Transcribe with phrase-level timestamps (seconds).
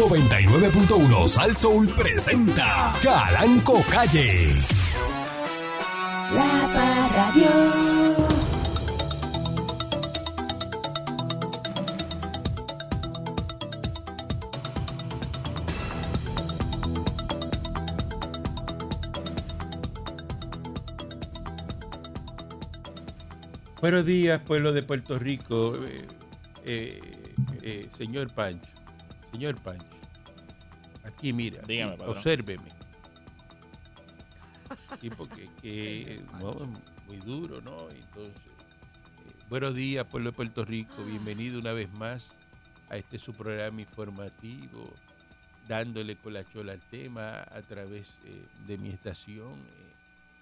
[0.00, 4.54] 99.1 Sal Soul presenta Calanco Calle.
[6.32, 7.50] La Parradio.
[23.82, 25.74] Buenos días, pueblo de Puerto Rico.
[25.84, 26.06] Eh,
[26.64, 27.00] eh,
[27.62, 28.79] eh, señor Pancho,
[29.32, 29.86] señor Pancho.
[31.04, 32.16] Aquí, mira, Dígame, aquí, patrón.
[32.16, 32.68] obsérveme.
[35.00, 36.52] Sí, porque es que, no,
[37.06, 37.88] muy duro, ¿no?
[37.90, 41.02] Entonces, eh, buenos días, pueblo de Puerto Rico.
[41.04, 42.36] Bienvenido una vez más
[42.90, 44.92] a este su programa informativo,
[45.66, 49.54] dándole con la chola al tema a través eh, de mi estación.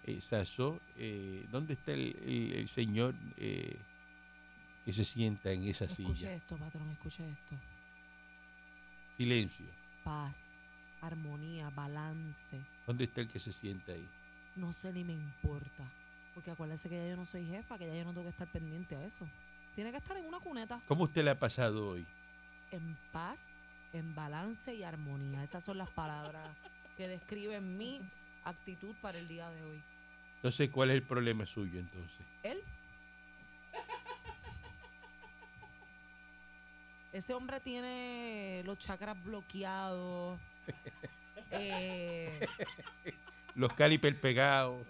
[0.06, 3.78] eh, eh, eh, ¿dónde está el, el- el señor eh,
[4.84, 6.32] que se sienta en esa Escuche silla?
[6.34, 7.54] esto, patrón, escuche esto.
[9.18, 9.66] Silencio.
[10.04, 10.52] Paz,
[11.02, 12.56] armonía, balance.
[12.86, 14.08] ¿Dónde está el que se sienta ahí?
[14.54, 15.82] No sé ni me importa.
[16.34, 18.46] Porque acuérdese que ya yo no soy jefa, que ya yo no tengo que estar
[18.46, 19.28] pendiente a eso.
[19.74, 20.80] Tiene que estar en una cuneta.
[20.86, 22.06] ¿Cómo usted le ha pasado hoy?
[22.70, 23.56] En paz,
[23.92, 25.42] en balance y armonía.
[25.42, 26.56] Esas son las palabras
[26.96, 28.00] que describen mi
[28.44, 29.82] actitud para el día de hoy.
[30.36, 32.24] Entonces, ¿cuál es el problema suyo entonces?
[32.44, 32.62] Él.
[37.18, 40.38] Ese hombre tiene los chakras bloqueados.
[41.50, 42.46] Eh,
[43.54, 44.86] Los calipers pegados,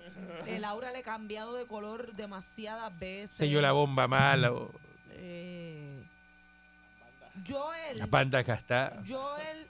[0.48, 3.36] el aura le ha cambiado de color demasiadas veces.
[3.36, 4.72] se yo la bomba mala, o
[5.12, 6.02] Eh,
[7.46, 9.00] Joel, la banda gastada.
[9.06, 9.68] Joel,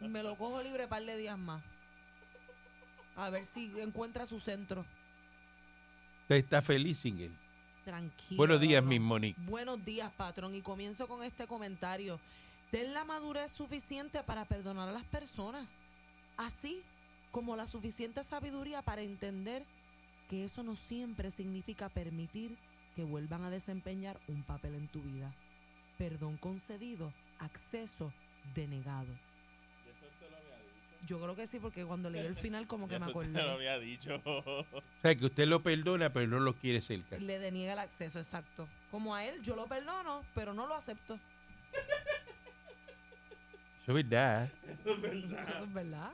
[0.00, 1.62] me lo cojo libre par de días más.
[3.16, 4.84] A ver si encuentra su centro.
[6.24, 7.36] Usted está feliz sin él.
[7.86, 8.36] Tranquilo.
[8.36, 8.82] Buenos días.
[8.82, 9.40] Miss Monique.
[9.42, 10.56] Buenos días, patrón.
[10.56, 12.18] Y comienzo con este comentario.
[12.72, 15.78] Ten la madurez suficiente para perdonar a las personas.
[16.36, 16.82] Así
[17.30, 19.64] como la suficiente sabiduría para entender
[20.28, 22.58] que eso no siempre significa permitir
[22.96, 25.32] que vuelvan a desempeñar un papel en tu vida.
[25.96, 28.12] Perdón concedido, acceso
[28.56, 29.14] denegado.
[31.06, 33.40] Yo creo que sí, porque cuando leí el final como que me Eso te lo
[33.40, 33.50] acordé.
[33.52, 34.20] había dicho.
[34.24, 34.64] O
[35.02, 37.16] sea, que usted lo perdona, pero no lo quiere cerca.
[37.18, 38.68] Le deniega el acceso, exacto.
[38.90, 41.18] Como a él, yo lo perdono, pero no lo acepto.
[43.82, 44.50] Eso es verdad.
[44.84, 46.10] Eso es verdad.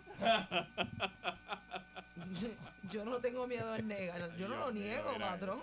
[2.38, 2.48] Yo,
[2.90, 4.36] yo no tengo miedo en negar.
[4.36, 5.60] Yo no lo niego, patrón.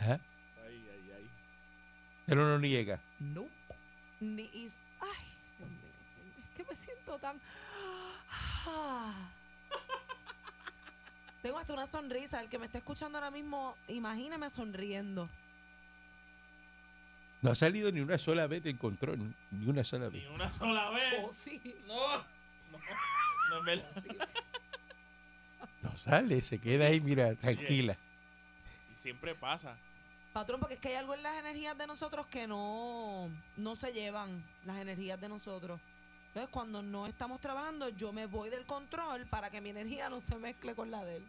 [0.00, 0.18] Ajá.
[0.66, 1.26] Ay, ay, ay.
[2.22, 3.00] Usted no lo niega.
[3.20, 3.46] No.
[4.20, 4.81] Ni is.
[6.72, 7.38] Me siento tan.
[8.66, 9.12] Ah.
[11.42, 12.40] Tengo hasta una sonrisa.
[12.40, 15.28] El que me está escuchando ahora mismo, imagíneme sonriendo.
[17.42, 19.34] No ha salido ni una sola vez del control.
[19.50, 20.22] Ni una sola vez.
[20.22, 21.14] Ni una sola vez.
[21.22, 21.60] Oh, sí.
[21.86, 22.16] No.
[22.16, 22.78] No.
[23.50, 24.28] No es verdad.
[25.82, 27.98] No sale, se queda ahí, mira, tranquila.
[28.94, 29.76] Y siempre pasa.
[30.32, 33.28] Patrón, porque es que hay algo en las energías de nosotros que no,
[33.58, 35.78] no se llevan, las energías de nosotros.
[36.32, 40.18] Entonces, cuando no estamos trabajando, yo me voy del control para que mi energía no
[40.18, 41.26] se mezcle con la de él.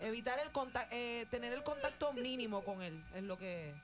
[0.00, 0.96] Evitar el contacto,
[1.28, 3.74] tener el contacto mínimo con él, es lo que...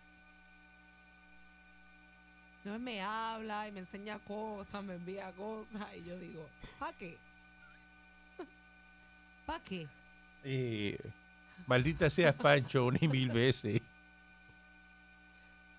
[2.59, 6.49] Entonces me habla y me enseña cosas, me envía cosas y yo digo,
[6.79, 7.19] ¿para qué?
[9.45, 9.87] ¿Para qué?
[10.45, 10.99] Eh,
[11.67, 13.83] maldita seas Pancho una y mil veces.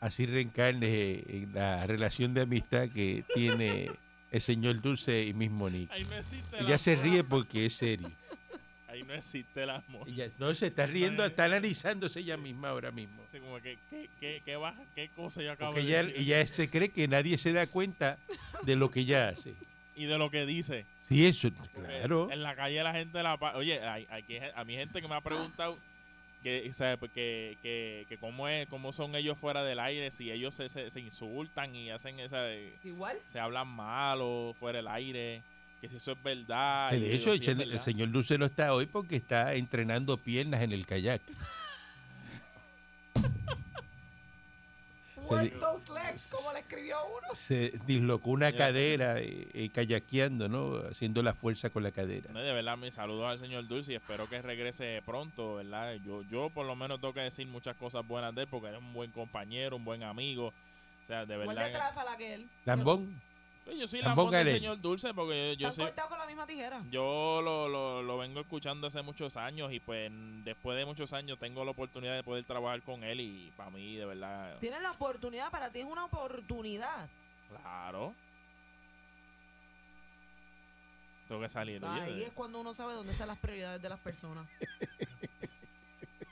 [0.01, 3.91] Así reencarne eh, en la relación de amistad que tiene
[4.31, 5.93] el señor Dulce y Miss Monique.
[5.93, 8.11] Ahí no existe el Ella se ríe porque es serio.
[8.89, 10.09] Ahí no existe el amor.
[10.09, 13.21] Ella no se está riendo, está analizándose ella misma ahora mismo.
[13.31, 16.19] Como que, ¿qué, qué, qué, baja, ¿Qué cosa yo acabo Porque de ella, decir?
[16.21, 18.17] ella se cree que nadie se da cuenta
[18.63, 19.53] de lo que ella hace.
[19.95, 20.85] Y de lo que dice.
[21.07, 22.29] Sí, eso, Porque claro.
[22.31, 23.35] En la calle la gente la...
[23.55, 23.79] Oye,
[24.27, 25.77] que- a mi gente que me ha preguntado
[26.41, 30.11] que, o sea, pues, que, que, que cómo, es, cómo son ellos fuera del aire,
[30.11, 32.43] si ellos se, se, se insultan y hacen esa...
[32.83, 33.17] Igual.
[33.27, 35.43] se hablan mal o fuera del aire,
[35.79, 36.89] que si eso es verdad.
[36.91, 37.83] Que de hecho, digo, el, el verdad.
[37.83, 41.21] señor Dulce no está hoy porque está entrenando piernas en el kayak.
[45.35, 47.35] Legs, como le escribió uno.
[47.35, 50.77] Se dislocó una cadera eh, eh, kayakeando, ¿no?
[50.89, 52.31] Haciendo la fuerza con la cadera.
[52.31, 55.95] No, de verdad, mis saludos al señor Dulce y espero que regrese pronto, ¿verdad?
[56.05, 58.77] Yo, yo por lo menos tengo que decir muchas cosas buenas de él porque es
[58.77, 60.47] un buen compañero, un buen amigo.
[60.47, 62.17] O sea, de verdad.
[62.17, 62.49] que él.
[62.65, 63.30] Lambón, Pues
[63.77, 66.25] yo soy la voz del señor Dulce porque yo, yo Están soy, cortados con la
[66.25, 66.83] misma tijera.
[66.89, 70.11] yo lo, lo, lo vengo escuchando hace muchos años y pues
[70.43, 73.95] después de muchos años tengo la oportunidad de poder trabajar con él y para mí
[73.95, 77.09] de verdad Tienes la oportunidad, para ti es una oportunidad.
[77.49, 78.13] Claro.
[81.27, 81.83] Tengo que salir.
[81.85, 84.45] Ahí es cuando uno sabe dónde están las prioridades de las personas.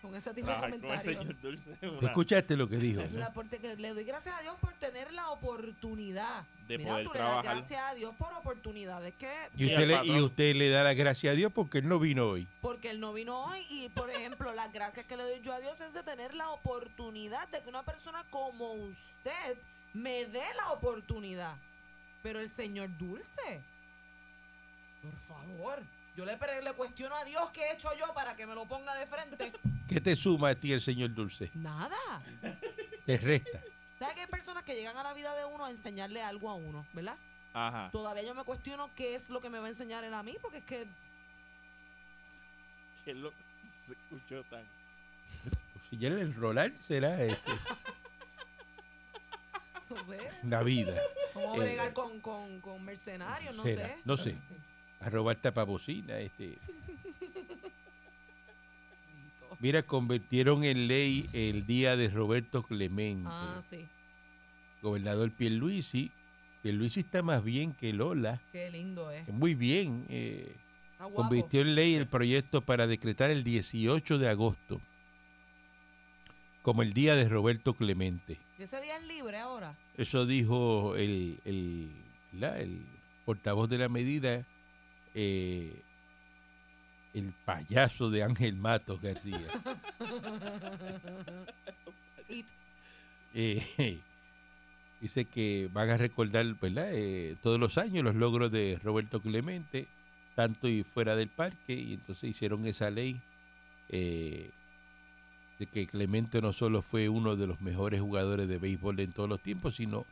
[0.09, 1.19] Con ese tipo de trabajar con el comentarios.
[1.19, 1.75] señor Dulce.
[1.79, 3.03] ¿Te una- escuchaste lo que dijo?
[3.13, 6.43] La- porque le doy gracias a Dios por tener la oportunidad.
[6.67, 7.55] De Mira, poder tú le das trabajar.
[7.57, 11.33] gracias a Dios por oportunidades que Y usted, le, y usted le da las gracias
[11.33, 12.47] a Dios porque él no vino hoy.
[12.61, 15.59] porque él no vino hoy y por ejemplo las gracias que le doy yo a
[15.59, 19.57] Dios es de tener la oportunidad de que una persona como usted
[19.93, 21.55] me dé la oportunidad.
[22.21, 23.61] Pero el Señor Dulce,
[25.01, 25.79] por favor,
[26.19, 29.07] yo le, cuestiono a Dios qué he hecho yo para que me lo ponga de
[29.07, 29.53] frente.
[29.87, 31.49] ¿Qué te suma a ti el señor Dulce?
[31.53, 31.95] Nada.
[33.05, 33.61] Te resta.
[33.97, 36.55] ¿Sabes que hay personas que llegan a la vida de uno a enseñarle algo a
[36.55, 37.15] uno, ¿verdad?
[37.53, 37.89] Ajá.
[37.91, 40.35] Todavía yo me cuestiono qué es lo que me va a enseñar él a mí,
[40.41, 40.87] porque es que
[43.05, 43.31] Que lo
[43.65, 44.63] se escuchó tan.
[45.89, 47.49] Si ya el enrolar será este,
[49.89, 50.99] no sé, la vida.
[51.33, 53.97] cómo Eh, bregar con, con, con mercenarios, no será, sé.
[54.03, 54.35] no sé.
[55.01, 56.17] A robar tapabocina.
[56.19, 56.57] Este.
[59.59, 63.27] Mira, convirtieron en ley el día de Roberto Clemente.
[63.29, 63.85] Ah, sí,
[64.81, 66.11] Gobernador Pierluisi.
[66.63, 68.41] Pierluisi está más bien que Lola.
[68.51, 69.27] qué lindo es.
[69.27, 70.05] Muy bien.
[70.09, 70.55] eh,
[71.13, 71.97] convirtió en ley Sí.
[71.97, 74.81] el proyecto para decretar el 18 de agosto
[76.61, 78.37] como el día de Roberto Clemente.
[78.57, 79.75] ¿Y ese día es libre ahora?
[79.97, 81.89] Eso dijo el, el,
[82.37, 82.81] la- el
[83.25, 84.45] portavoz de la medida,
[85.13, 85.81] eh,
[87.13, 89.47] el payaso de Ángel Matos García.
[93.33, 93.99] Eh,
[95.01, 96.89] dice que van a recordar ¿verdad?
[96.91, 99.87] Eh, todos los años los logros de Roberto Clemente,
[100.35, 103.19] tanto y fuera del parque, y entonces hicieron esa ley
[103.89, 104.51] de
[105.73, 109.41] que Clemente no solo fue uno de los mejores jugadores de béisbol en todos los
[109.41, 110.05] tiempos, sino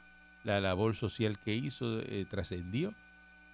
[0.44, 2.94] la labor social que hizo trascendió.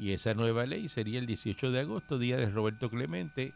[0.04, 3.54] Y esa nueva ley sería el 18 de agosto, día de Roberto Clemente,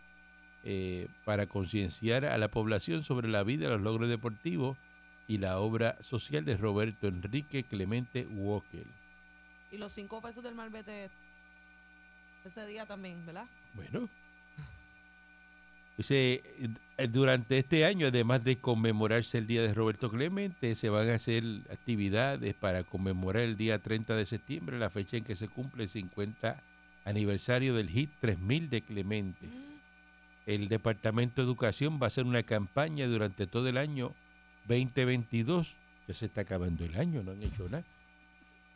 [0.64, 4.78] eh, para concienciar a la población sobre la vida, los logros deportivos
[5.28, 8.86] y la obra social de Roberto Enrique Clemente Walker.
[9.74, 11.10] Y los cinco pesos del malvete
[12.46, 13.48] ese día también, ¿verdad?
[13.74, 14.08] Bueno.
[15.98, 16.44] Dice,
[16.98, 21.16] eh, durante este año, además de conmemorarse el Día de Roberto Clemente, se van a
[21.16, 25.84] hacer actividades para conmemorar el día 30 de septiembre, la fecha en que se cumple
[25.84, 26.62] el 50
[27.04, 29.48] aniversario del hit 3000 de Clemente.
[30.46, 34.14] El Departamento de Educación va a hacer una campaña durante todo el año
[34.68, 35.76] 2022,
[36.08, 37.84] ya se está acabando el año, no han hecho nada,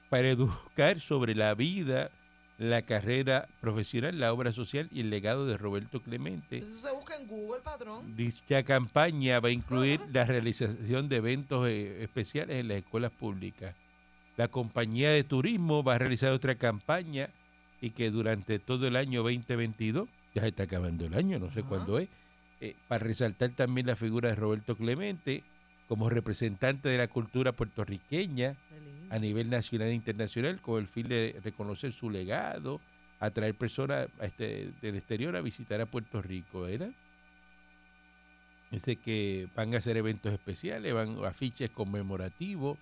[0.09, 2.09] para educar sobre la vida,
[2.57, 6.59] la carrera profesional, la obra social y el legado de Roberto Clemente.
[6.59, 8.15] Eso se busca en Google, patrón.
[8.15, 13.75] Dicha campaña va a incluir la realización de eventos eh, especiales en las escuelas públicas.
[14.37, 17.29] La compañía de turismo va a realizar otra campaña
[17.81, 21.63] y que durante todo el año 2022, ya se está acabando el año, no sé
[21.63, 22.07] cuándo es,
[22.61, 25.43] eh, para resaltar también la figura de Roberto Clemente
[25.87, 28.55] como representante de la cultura puertorriqueña.
[29.11, 32.79] A nivel nacional e internacional con el fin de reconocer su legado,
[33.19, 36.91] atraer personas este, del exterior a visitar a Puerto Rico, ¿verdad?
[38.71, 42.77] Dice que van a hacer eventos especiales, van afiches conmemorativos,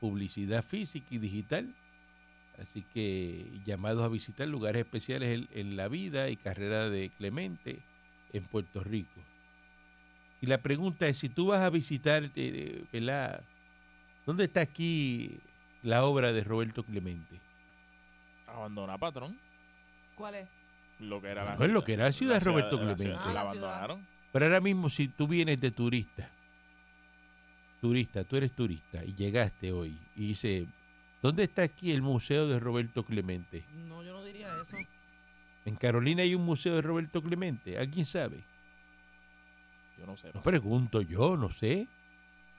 [0.00, 1.74] publicidad física y digital.
[2.58, 7.80] Así que llamados a visitar lugares especiales en, en la vida y carrera de Clemente
[8.32, 9.20] en Puerto Rico.
[10.40, 13.42] Y la pregunta es, si tú vas a visitar, eh, ¿verdad?
[14.24, 15.38] ¿Dónde está aquí
[15.86, 17.40] la obra de Roberto Clemente?
[18.48, 19.38] Abandona patrón.
[20.16, 20.48] ¿Cuál es?
[21.00, 23.02] Lo que era la Bueno, es lo que era la ciudad de Roberto la Clemente.
[23.04, 23.68] ciudad, Ah, la la ciudad.
[23.68, 24.06] abandonaron.
[24.32, 26.28] Pero ahora mismo, si tú vienes de turista,
[27.80, 30.66] turista, tú eres turista y llegaste hoy y dice,
[31.22, 33.64] ¿dónde está aquí el museo de Roberto Clemente?
[33.88, 34.76] No, yo no diría eso.
[35.64, 37.78] En Carolina hay un museo de Roberto Clemente.
[37.78, 38.42] ¿Alguien sabe?
[39.98, 40.30] Yo no sé.
[40.34, 41.88] No pregunto yo, no sé.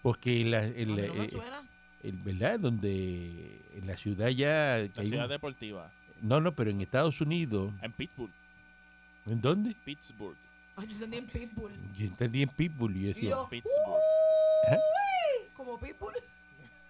[0.03, 1.63] Porque en la, la- no me eh, suena.
[2.10, 2.60] En- ¿verdad?
[2.60, 4.78] Donde en la ciudad ya...
[4.96, 5.92] La hay ciudad un- deportiva.
[6.22, 7.72] no, no, pero en Estados Unidos.
[7.82, 8.32] En Pittsburgh.
[9.26, 9.76] ¿En dónde?
[9.86, 10.36] Pittsburgh.
[10.76, 11.72] Ay, yo entendí en Pitbull.
[11.98, 14.02] Yo entendí en Pitbull y decía, yo, Pittsburgh.
[14.68, 14.78] Ajá.
[15.56, 16.14] como Pitbull.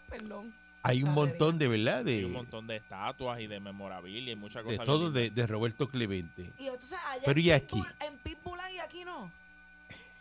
[0.10, 0.54] Perdón.
[0.84, 4.36] hay un montón de verdad Hay de, un montón de estatuas y de memorabilia y
[4.36, 4.86] muchas de cosas.
[4.86, 6.52] todo bien de, de Roberto Clemente.
[6.60, 7.76] Y entonces allá Pero en, ¿y aquí?
[7.76, 9.32] Pitbull, en Pitbull hay, aquí no.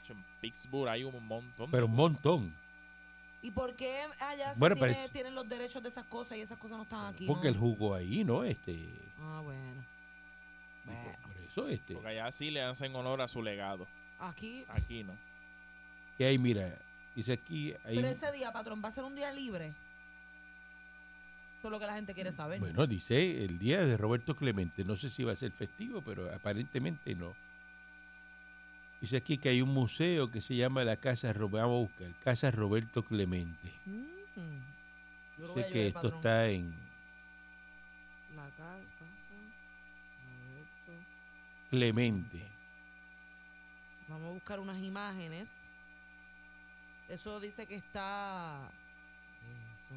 [0.08, 1.70] En Pittsburgh hay un montón.
[1.70, 2.54] Pero de un montón.
[3.46, 6.40] ¿Y por qué allá se Bueno, tiene- parece- tienen los derechos de esas cosas y
[6.40, 7.26] esas cosas no están aquí?
[7.28, 7.54] Porque no?
[7.54, 8.42] él jugó ahí, ¿no?
[8.42, 9.84] Este, y Ah, bueno.
[10.84, 11.18] por, Bueno.
[11.22, 11.94] por eso, este.
[11.94, 13.86] Porque allá sí le hacen honor a su legado.
[14.18, 14.64] Aquí.
[14.66, 15.16] Aquí no.
[16.18, 16.76] Que hay, mira,
[17.14, 19.66] dice aquí, hay Pero ese día, patrón, va a ser un día libre.
[21.58, 22.58] Eso es lo que la gente quiere saber.
[22.58, 24.84] Bueno, dice el día de Roberto Clemente.
[24.84, 27.32] No sé si va a ser festivo, pero aparentemente no.
[29.00, 32.20] Dice aquí que hay un museo que se llama la Casa Roberto, vamos a buscar,
[32.24, 33.72] Casa Roberto Clemente.
[33.84, 34.06] Mm.
[35.54, 36.14] Sé que esto patrón.
[36.16, 36.74] está en
[38.34, 39.36] La ca- casa
[40.24, 40.92] Roberto.
[41.70, 42.42] Clemente.
[44.08, 45.62] Vamos a buscar unas imágenes.
[47.08, 48.68] Eso dice que está.
[49.76, 49.94] Eso.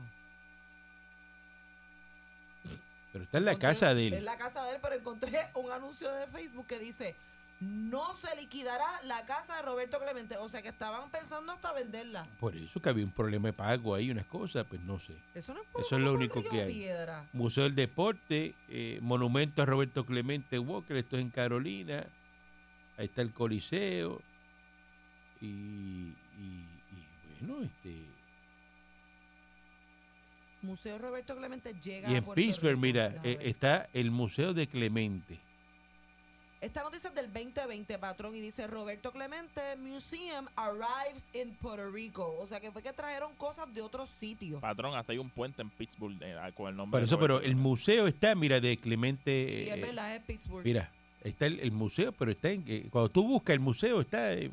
[3.14, 4.26] Pero está en la Encontré- casa de En él.
[4.26, 7.16] la casa de él, pero encontré un anuncio de Facebook que dice:
[7.60, 10.38] No se liquidará la casa de Roberto Clemente.
[10.38, 12.24] O sea que estaban pensando hasta venderla.
[12.40, 15.14] Por eso que había un problema de pago ahí, unas cosas, pues no sé.
[15.36, 16.74] Eso no es Eso es lo único que hay.
[16.74, 17.28] Piedra.
[17.34, 22.06] Museo del Deporte, eh, monumento a Roberto Clemente Walker, esto es en Carolina.
[22.98, 24.22] Ahí está el Coliseo.
[25.42, 28.06] Y, y- y, bueno, este.
[30.62, 32.82] Museo Roberto Clemente llega Y a en Puerto Pittsburgh, Rico.
[32.82, 35.40] mira, eh, está el Museo de Clemente.
[36.62, 42.36] Esta noticia es del 2020, patrón, y dice Roberto Clemente Museum arrives in Puerto Rico.
[42.42, 44.60] O sea que fue que trajeron cosas de otros sitios.
[44.60, 47.36] Patrón, hasta hay un puente en Pittsburgh eh, con el nombre Por de eso, pero
[47.36, 47.70] Roberto el Clemente.
[47.70, 49.32] museo está, mira, de Clemente.
[49.68, 50.66] Y es eh, verdad, es Pittsburgh.
[50.66, 50.92] mira,
[51.24, 52.64] está el, el museo, pero está en.
[52.66, 54.34] que cuando tú buscas el museo, está.
[54.34, 54.52] eh,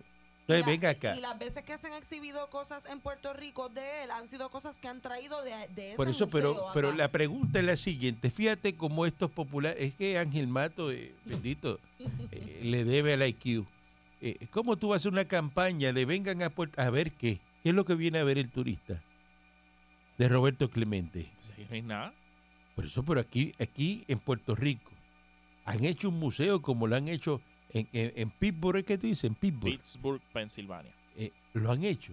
[0.48, 1.16] entonces, Y la- venga acá.
[1.16, 4.48] Y las veces que se han exhibido cosas en Puerto Rico de él han sido
[4.48, 6.96] cosas que han traído de, de ese Por eso, pero, museo pero acá.
[6.98, 8.30] la pregunta es la siguiente.
[8.30, 11.80] Fíjate cómo estos populares, es que Ángel Mato, eh, bendito,
[12.30, 13.64] eh, le debe al IQ.
[14.22, 17.38] Eh, ¿Cómo tú vas a hacer una campaña de vengan a Puerto a ver qué?
[17.62, 19.02] ¿Qué es lo que viene a ver el turista?
[20.18, 21.26] De Roberto Clemente.
[21.40, 22.12] Pues ahí no hay nada.
[22.74, 24.90] Por eso, pero aquí, aquí en Puerto Rico,
[25.64, 29.24] han hecho un museo como lo han hecho en, en, en Pittsburgh, ¿qué tú dices?
[29.24, 29.72] En Pittsburgh.
[29.78, 30.92] Pittsburgh, Pensilvania.
[31.16, 32.12] Eh, lo han hecho.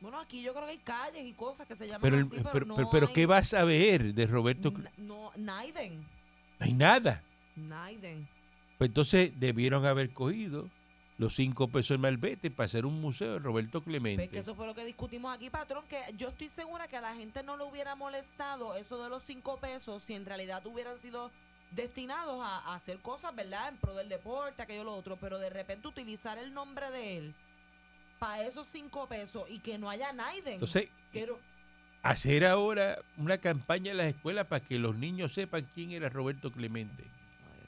[0.00, 2.50] Bueno, aquí yo creo que hay calles y cosas que se llaman Pero, así, pero,
[2.52, 4.68] pero, no pero, pero hay- ¿qué vas a ver de Roberto?
[4.68, 5.96] N- No, Naiden.
[6.58, 7.22] No hay nada.
[7.56, 8.28] Naiden.
[8.78, 10.68] Pues entonces debieron haber cogido
[11.18, 14.24] los cinco pesos del malvete para hacer un museo de Roberto Clemente.
[14.24, 17.00] Pues que eso fue lo que discutimos aquí, patrón, que yo estoy segura que a
[17.00, 20.98] la gente no le hubiera molestado eso de los cinco pesos si en realidad hubieran
[20.98, 21.30] sido
[21.72, 23.68] destinados a, a hacer cosas, ¿verdad?
[23.68, 27.34] En pro del deporte, aquello, lo otro, pero de repente utilizar el nombre de él
[28.18, 30.54] para esos cinco pesos y que no haya Naiden.
[30.54, 31.38] Entonces, Quiero-
[32.02, 36.50] hacer ahora una campaña en las escuelas para que los niños sepan quién era Roberto
[36.50, 37.04] Clemente.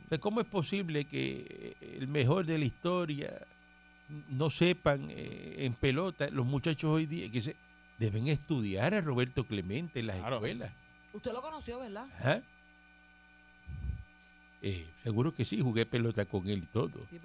[0.07, 3.31] O sea, ¿Cómo es posible que eh, el mejor de la historia
[4.31, 7.57] no sepan eh, en pelota los muchachos hoy día que se
[7.99, 10.37] deben estudiar a Roberto Clemente en las Claro.
[10.37, 10.73] escuelas?
[11.12, 12.07] Usted lo conoció, ¿verdad?
[12.19, 12.40] Ajá.
[14.61, 17.07] Eh, seguro que sí, jugué pelota con él y todo.
[17.11, 17.21] Sí,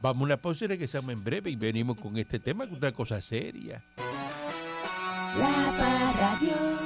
[0.00, 2.78] Vamos a una pausa y regresamos en breve y venimos con este tema, que es
[2.78, 3.82] una cosa seria.
[5.38, 6.82] La Parradio.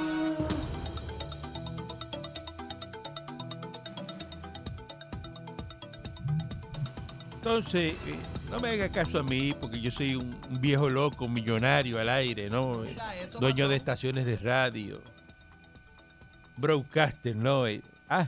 [7.35, 8.15] Entonces, eh,
[8.51, 12.09] no me haga caso a mí, porque yo soy un, un viejo loco, millonario al
[12.09, 12.83] aire, ¿no?
[12.83, 15.01] Eh, eso, Dueño de estaciones de radio.
[16.57, 17.65] Broadcaster, ¿no?
[17.67, 18.27] Eh, ah,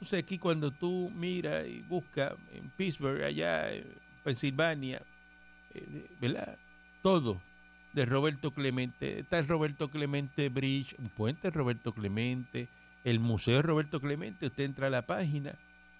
[0.00, 3.84] entonces aquí cuando tú miras y buscas en Pittsburgh, allá en
[4.22, 5.02] Pensilvania,
[5.74, 6.56] eh, ¿verdad?
[7.02, 7.40] Todo
[7.92, 9.18] de Roberto Clemente.
[9.20, 12.68] Está el Roberto Clemente Bridge, un puente Roberto Clemente,
[13.04, 14.46] el Museo de Roberto Clemente.
[14.46, 15.54] Usted entra a la página,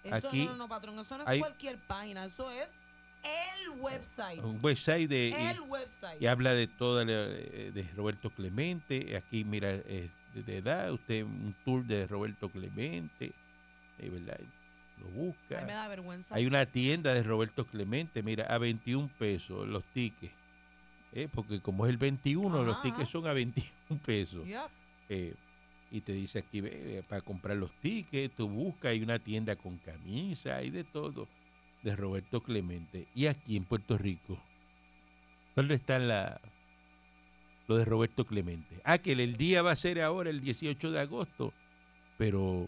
[0.04, 2.82] Eso aquí no, no, patrón, eso no es hay- cualquier página, eso es
[3.24, 4.44] el website.
[4.44, 5.28] un website de...
[5.30, 6.22] y- el website.
[6.22, 11.24] y habla de toda la- eh, de Roberto Clemente aquí mira eh, de edad usted
[11.24, 13.32] un tour de Roberto Clemente
[13.98, 14.38] eh, ¿verdad?
[15.00, 16.34] lo Ay, busca me da vergüenza.
[16.34, 20.32] hay una tienda de Roberto Clemente mira a 21 pesos los tickets
[21.12, 23.70] eh, porque como es el 21 los Ajá, tickets son a 21
[24.04, 24.60] pesos Yep.
[25.08, 25.34] eh,
[25.90, 29.78] y te dice aquí ve, para comprar los tickets tú buscas hay una tienda con
[29.78, 31.28] camisa hay de todo
[31.82, 34.38] de Roberto Clemente y aquí en Puerto Rico
[35.54, 36.40] ¿dónde está la
[37.68, 38.80] lo de Roberto Clemente?
[38.82, 41.52] Ah, que el, el día va a ser ahora el 18 de agosto,
[42.16, 42.66] pero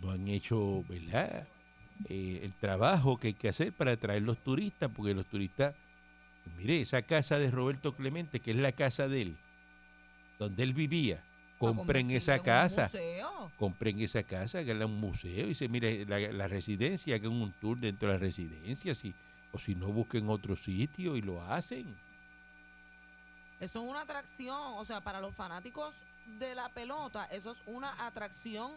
[0.00, 1.46] no han hecho, ¿verdad?
[2.08, 5.74] Eh, el trabajo que hay que hacer para atraer los turistas, porque los turistas,
[6.56, 9.36] mire, esa casa de Roberto Clemente, que es la casa de él,
[10.38, 11.24] donde él vivía,
[11.58, 12.90] Para compren esa casa
[13.56, 17.78] compren esa casa, háganla un museo y dice, mire, la, la residencia, hagan un tour
[17.78, 19.12] dentro de la residencia, si,
[19.52, 21.96] o si no busquen otro sitio y lo hacen.
[23.58, 25.96] Eso es una atracción, o sea, para los fanáticos
[26.38, 28.70] de la pelota, eso es una atracción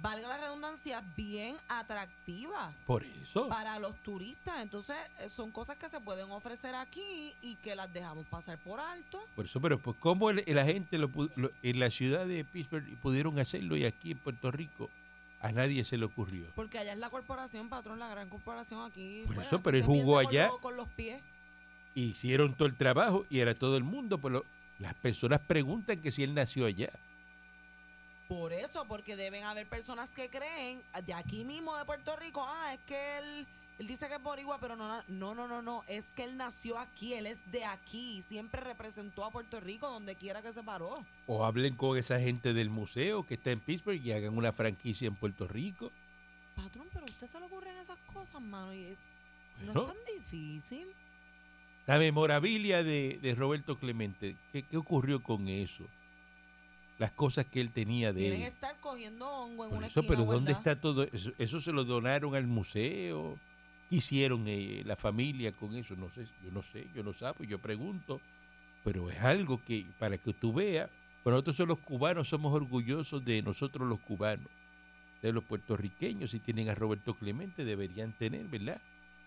[0.00, 3.48] valga la redundancia, bien atractiva Por eso.
[3.48, 4.62] para los turistas.
[4.62, 8.80] Entonces, eh, son cosas que se pueden ofrecer aquí y que las dejamos pasar por
[8.80, 9.20] alto.
[9.34, 12.84] Por eso, pero pues cómo el- la gente lo, lo- en la ciudad de Pittsburgh
[13.00, 14.90] pudieron hacerlo y aquí en Puerto Rico
[15.40, 16.46] a nadie se le ocurrió.
[16.54, 19.22] Porque allá es la corporación, patrón, la gran corporación aquí.
[19.26, 20.50] Por pues, eso, pero él jugó allá.
[20.60, 21.22] Con los pies.
[21.94, 24.44] Hicieron todo el trabajo y era todo el mundo, pero
[24.78, 26.90] las personas preguntan que si él nació allá.
[28.28, 32.74] Por eso, porque deben haber personas que creen de aquí mismo de Puerto Rico, ah,
[32.74, 33.46] es que él,
[33.78, 36.78] él dice que es boricua, pero no, no, no, no, no, es que él nació
[36.78, 41.02] aquí, él es de aquí, siempre representó a Puerto Rico donde quiera que se paró.
[41.26, 45.08] O hablen con esa gente del museo que está en Pittsburgh y hagan una franquicia
[45.08, 45.90] en Puerto Rico.
[46.54, 48.98] Patrón, pero a usted se le ocurren esas cosas, mano, y es-
[49.64, 50.86] no es tan difícil.
[51.86, 55.84] La memorabilia de, de Roberto Clemente, ¿qué, qué ocurrió con eso?
[56.98, 58.42] Las cosas que él tenía de que él.
[58.42, 61.32] estar cogiendo hongo en Por una eso, esquina, pero ¿dónde está todo eso?
[61.38, 63.38] Eso se lo donaron al museo.
[63.88, 65.94] ¿Qué hicieron eh, la familia con eso?
[65.96, 68.20] No sé, yo no sé, yo no sabo, yo pregunto.
[68.84, 70.90] Pero es algo que, para que tú veas,
[71.22, 74.48] pero nosotros los cubanos somos orgullosos de nosotros los cubanos.
[75.22, 78.80] De los puertorriqueños, si tienen a Roberto Clemente, deberían tener, ¿verdad?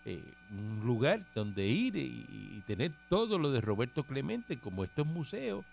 [0.05, 2.25] Eh, un lugar donde ir y,
[2.57, 5.63] y tener todo lo de Roberto Clemente, como estos museos,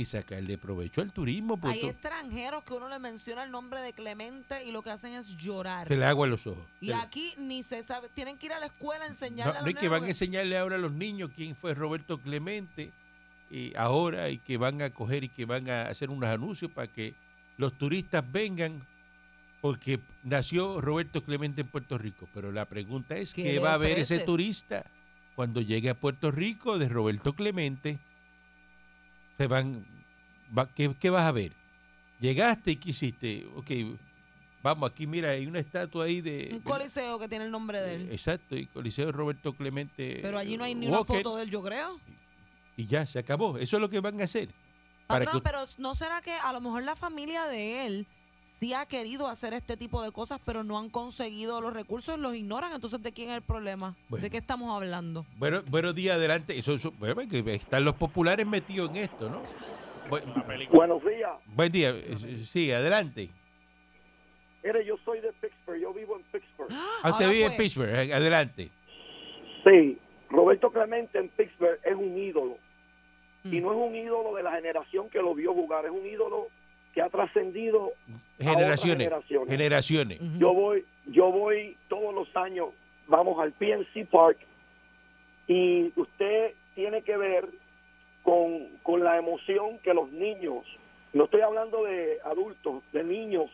[0.00, 1.56] y sacarle provecho al turismo.
[1.56, 4.90] pues Hay tú- extranjeros que uno le menciona el nombre de Clemente y lo que
[4.90, 5.88] hacen es llorar.
[5.88, 6.64] se le agua los ojos.
[6.80, 9.12] Y Se le- aquí ni se sabe, tienen que ir a la escuela a No,
[9.12, 11.74] enseñarle a no los es que van a enseñarle ahora a los niños quién fue
[11.74, 12.92] Roberto Clemente
[13.50, 16.86] eh, ahora y que van a coger y que van a hacer unos anuncios para
[16.86, 17.14] que
[17.56, 18.86] los turistas vengan
[19.60, 22.28] porque nació Roberto Clemente en Puerto Rico.
[22.32, 24.86] Pero la pregunta es, ¿Qué ¿qué le va a ver ese turista
[25.36, 27.98] cuando llegue a Puerto Rico de Roberto Clemente?
[29.40, 29.86] Se van,
[30.56, 31.52] va- ¿qué, qué vas a ver?
[32.20, 33.46] Llegaste y ¿qué hiciste?
[33.56, 33.70] Ok,
[34.62, 36.50] vamos, aquí mira, hay una estatua ahí de...
[36.52, 38.02] Un coliseo que tiene el nombre de él.
[38.10, 40.18] Eh, Exacto, y Coliseo Roberto Clemente.
[40.20, 41.98] Pero allí no hay eh, ni una Walker, foto de él, yo creo.
[42.76, 43.56] Y ya, se acabó.
[43.56, 44.50] Eso es lo que van a hacer.
[45.06, 48.06] Para Patrón, que- pero ¿no será que a lo mejor la familia de él
[48.60, 52.36] sí ha querido hacer este tipo de cosas, pero no han conseguido los recursos, los
[52.36, 52.72] ignoran?
[52.72, 53.96] Entonces, ¿de quién es el problema?
[54.08, 54.22] Bueno.
[54.22, 55.24] ¿De qué estamos hablando?
[55.38, 56.58] Bueno, buenos días, adelante.
[56.58, 59.40] Eso, eso- bueno, que están los populares metidos en esto, ¿no?
[60.10, 61.30] Buenos días.
[61.54, 61.90] buen día.
[61.90, 63.30] eh, Sí, adelante.
[64.62, 66.68] Mire, yo soy de Pittsburgh, yo vivo en Pittsburgh.
[66.70, 67.56] Ah, usted Ahora vive en.
[67.56, 67.88] Pittsburgh.
[67.94, 68.70] eh, Adelante.
[69.64, 72.58] Sí, Roberto Clemente en Pittsburgh es un ídolo.
[73.44, 73.54] Mm.
[73.54, 76.48] Y no es un ídolo de la generación que lo vio jugar, es un ídolo
[76.94, 77.92] que ha trascendido
[78.38, 79.08] Generaciones.
[79.48, 80.18] generaciones.
[80.38, 82.68] Yo voy, yo voy todos los años,
[83.06, 84.38] vamos al PNC Park
[85.46, 87.48] y usted tiene que ver
[88.22, 90.64] con, con la emoción que los niños,
[91.12, 93.50] no estoy hablando de adultos, de niños,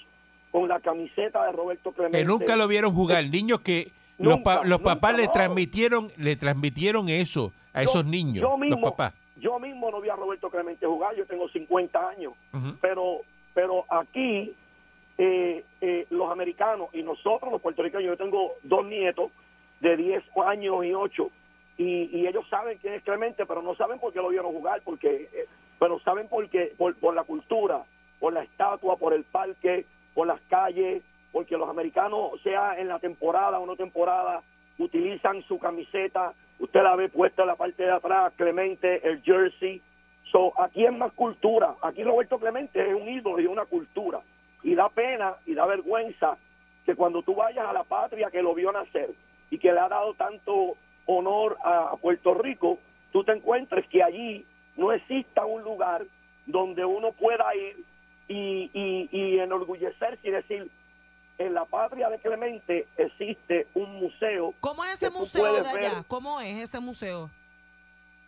[0.52, 2.18] con la camiseta de Roberto Clemente.
[2.18, 3.24] Que nunca lo vieron jugar.
[3.28, 8.04] Niños que los, pa- los nunca, papás le transmitieron, le transmitieron eso a Yo- esos
[8.06, 8.42] niños.
[8.42, 9.12] yo los papás.
[9.36, 12.32] Yo mismo no vi a Roberto Clemente jugar, yo tengo 50 años,
[12.80, 13.20] pero
[13.54, 14.54] pero aquí
[15.18, 19.30] eh, eh, los americanos y nosotros los puertorriqueños, yo tengo dos nietos
[19.80, 21.30] de 10 años y 8
[21.78, 24.82] y, y ellos saben quién es Clemente, pero no saben por qué lo vieron jugar,
[24.84, 25.46] porque eh,
[25.78, 27.84] pero saben por qué, por, por la cultura,
[28.18, 32.98] por la estatua, por el parque, por las calles, porque los americanos, sea en la
[32.98, 34.42] temporada o no temporada,
[34.78, 39.80] utilizan su camiseta, usted la ve puesta en la parte de atrás, Clemente, el jersey.
[40.30, 41.74] So, aquí es más cultura.
[41.82, 44.20] Aquí Roberto Clemente es un ídolo y una cultura.
[44.62, 46.36] Y da pena y da vergüenza
[46.84, 49.10] que cuando tú vayas a la patria que lo vio nacer
[49.50, 52.78] y que le ha dado tanto honor a, Puerto Rico,
[53.12, 54.44] tú te encuentres que allí
[54.76, 56.04] no exista un lugar
[56.46, 57.76] donde uno pueda ir
[58.28, 60.70] y, y, y enorgullecerse y decir,
[61.38, 65.94] en la patria de Clemente existe un museo, ¿Cómo es ese museo de allá?
[65.94, 66.04] ver.
[66.08, 67.30] ¿Cómo es ese museo?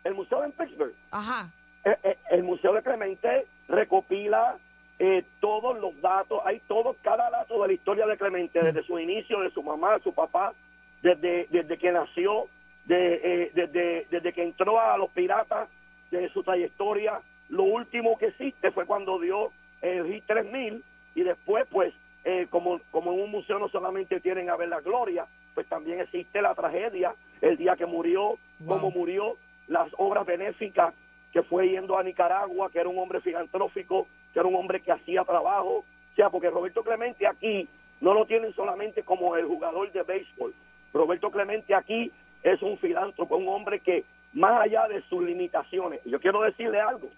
[0.05, 0.95] el museo en Pittsburgh.
[1.11, 1.51] Ajá.
[1.85, 4.59] Eh, eh, el Museo de Clemente recopila
[4.99, 8.99] eh, todos los datos, hay todo, cada dato de la historia de Clemente, desde su
[8.99, 10.55] inicio, de su mamá, de su papá,
[11.03, 12.49] desde, desde que nació,
[12.87, 15.69] de, eh, desde, desde que entró a los piratas,
[16.11, 17.21] de su trayectoria.
[17.49, 20.83] Lo último que existe fue cuando dio el Hit 3000
[21.15, 21.95] y después, pues,
[22.31, 25.99] eh, como, como en un museo no solamente tienen a ver la gloria, pues también
[26.01, 28.69] existe la tragedia, el día que murió, Wow.
[28.69, 29.37] cómo murió,
[29.67, 30.93] las obras benéficas
[31.33, 34.93] que fue yendo a Nicaragua, que era un hombre filantrófico, que era un hombre que
[34.93, 35.79] hacía trabajo.
[35.79, 37.67] O sea, porque Roberto Clemente aquí
[38.03, 40.53] no lo tienen solamente como el jugador de béisbol.
[40.93, 42.13] Roberto Clemente aquí
[42.43, 47.09] es un filántropo, un hombre que más allá de sus limitaciones, yo quiero decirle algo,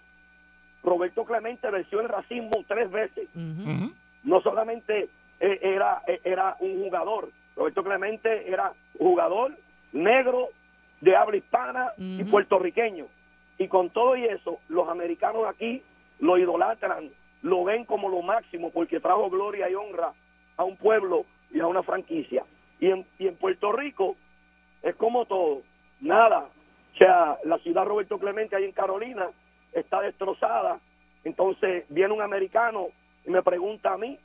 [0.84, 3.28] Roberto Clemente venció el racismo tres veces.
[4.24, 5.08] No solamente
[5.40, 7.30] eh, era, eh, era un jugador.
[7.56, 9.52] Roberto Clemente era jugador
[9.92, 10.48] negro
[11.00, 13.06] de habla hispana y puertorriqueño.
[13.58, 15.82] Y con todo y eso, los americanos aquí
[16.18, 17.10] lo idolatran,
[17.42, 20.12] lo ven como lo máximo porque trajo gloria y honra
[20.56, 22.44] a un pueblo y a una franquicia.
[22.78, 24.16] Y en, y en Puerto Rico
[24.82, 25.62] es como todo,
[26.00, 26.46] nada.
[26.94, 29.28] O sea, la ciudad Roberto Clemente ahí en Carolina
[29.72, 30.80] está destrozada.
[31.24, 32.88] Entonces viene un americano
[33.26, 34.18] y me pregunta a mí,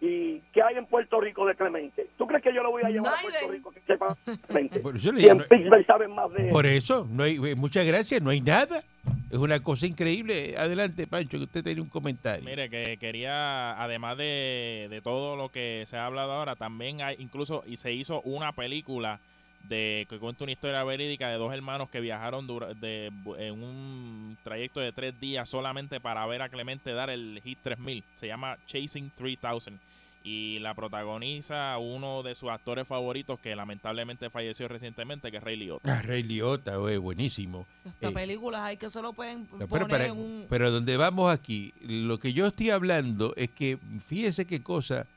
[0.00, 2.08] ¿y qué hay en Puerto Rico de Clemente?
[2.18, 3.50] ¿Tú crees que yo lo voy a llevar a Puerto.
[3.50, 4.16] Rico que sepa
[4.48, 4.82] Clemente?
[4.82, 6.50] Le Si en no- Pittsburgh saben más de él.
[6.50, 8.82] Por eso, no hay, eh, muchas gracias, no hay nada.
[9.30, 10.54] Es una cosa increíble.
[10.58, 12.44] Adelante, Pancho, que usted tiene un comentario.
[12.44, 17.16] Mire, que quería, además de, de todo lo que se ha hablado ahora, también hay,
[17.18, 19.20] incluso, y se hizo una película
[19.68, 24.36] de que cuenta una historia verídica de dos hermanos que viajaron dura- de, en un
[24.42, 28.02] trayecto de tres días solamente para ver a Clemente dar el Hit 3000.
[28.16, 29.78] Se llama Chasing 3000.
[30.24, 35.56] Y la protagoniza uno de sus actores favoritos que lamentablemente falleció recientemente, que es Ray
[35.56, 35.98] Liotta.
[35.98, 37.66] Ah, Rey Liotta, güey, buenísimo.
[37.84, 40.46] Hasta Eh, películas hay que se lo pueden No, pero, poner para- en un...
[40.48, 45.08] pero donde vamos aquí, lo que yo estoy hablando es que, fíjese qué cosa,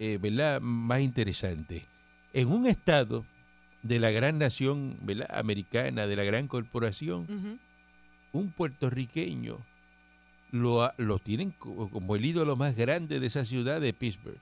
[0.00, 0.60] eh, ¿verdad?
[0.60, 1.86] Más interesante.
[2.32, 3.24] En un estado
[3.82, 5.28] de la gran nación, ¿verdad?
[5.32, 7.26] Americana, de la gran corporación,
[8.32, 9.58] un puertorriqueño
[10.50, 14.38] lo, lo tienen co- como el ídolo más grande de esa ciudad de Pittsburgh,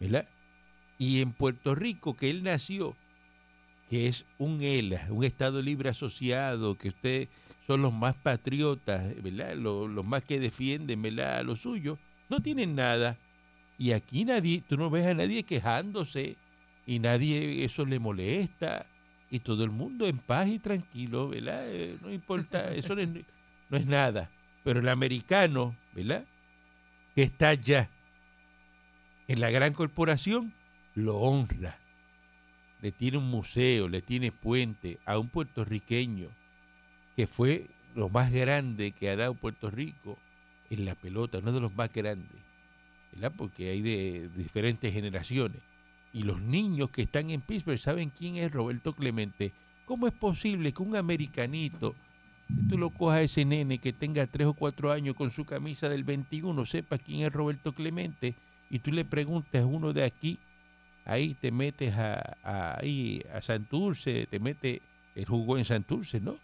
[0.00, 0.26] ¿verdad?
[0.98, 2.94] Y en Puerto Rico, que él nació,
[3.90, 7.28] que es un ELA, un Estado Libre Asociado, que usted
[7.66, 9.54] son los más patriotas, ¿verdad?
[9.56, 11.44] Los, los más que defienden, ¿verdad?
[11.44, 13.16] Lo suyo, no tienen nada.
[13.78, 16.36] Y aquí nadie, tú no ves a nadie quejándose
[16.86, 18.86] y nadie eso le molesta
[19.30, 21.64] y todo el mundo en paz y tranquilo, ¿verdad?
[21.68, 23.08] Eh, no importa, eso no es,
[23.70, 24.30] no es nada.
[24.64, 26.24] Pero el americano, ¿verdad?
[27.14, 27.88] Que está allá
[29.28, 30.52] en la gran corporación,
[30.94, 31.78] lo honra.
[32.80, 36.28] Le tiene un museo, le tiene puente a un puertorriqueño
[37.16, 40.18] que fue lo más grande que ha dado Puerto Rico
[40.70, 42.40] en la pelota, uno de los más grandes,
[43.12, 43.32] ¿verdad?
[43.36, 45.60] Porque hay de diferentes generaciones.
[46.12, 49.52] Y los niños que están en Pittsburgh saben quién es Roberto Clemente.
[49.86, 51.94] ¿Cómo es posible que un americanito,
[52.48, 55.44] que tú lo cojas a ese nene que tenga tres o cuatro años con su
[55.44, 58.34] camisa del 21, sepa quién es Roberto Clemente
[58.70, 60.38] y tú le preguntas a uno de aquí,
[61.04, 64.80] ahí te metes a, a- ahí a Santurce, te metes,
[65.14, 66.36] él jugó en Santurce, ¿no?